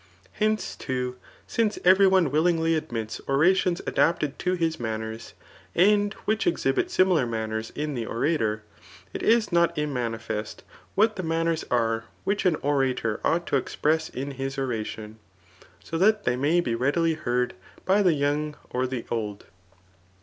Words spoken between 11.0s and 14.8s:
the manners are which an orator ought to express in his